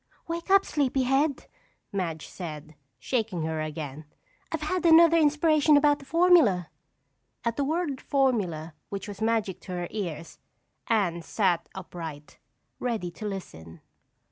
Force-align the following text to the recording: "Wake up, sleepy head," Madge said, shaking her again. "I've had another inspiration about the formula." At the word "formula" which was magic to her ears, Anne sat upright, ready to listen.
"Wake 0.27 0.49
up, 0.49 0.65
sleepy 0.65 1.03
head," 1.03 1.45
Madge 1.91 2.27
said, 2.27 2.73
shaking 2.97 3.43
her 3.43 3.61
again. 3.61 4.05
"I've 4.51 4.63
had 4.63 4.83
another 4.83 5.17
inspiration 5.17 5.77
about 5.77 5.99
the 5.99 6.05
formula." 6.05 6.69
At 7.45 7.55
the 7.55 7.63
word 7.63 8.01
"formula" 8.01 8.73
which 8.89 9.07
was 9.07 9.21
magic 9.21 9.59
to 9.61 9.73
her 9.73 9.87
ears, 9.91 10.39
Anne 10.87 11.21
sat 11.21 11.69
upright, 11.75 12.39
ready 12.79 13.11
to 13.11 13.27
listen. 13.27 13.79